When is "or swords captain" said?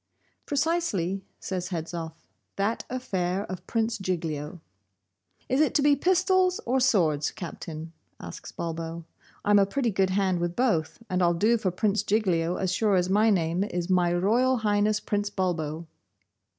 6.65-7.93